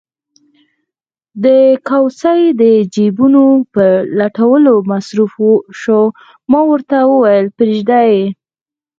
[1.43, 1.45] د
[1.87, 2.63] کوسۍ د
[2.95, 3.85] جېبونو په
[4.19, 5.33] لټولو مصروف
[5.81, 6.01] شو،
[6.51, 8.23] ما ورته وویل: پرېږده یې.